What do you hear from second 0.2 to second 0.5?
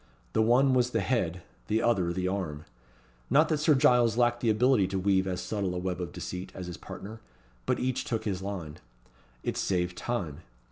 The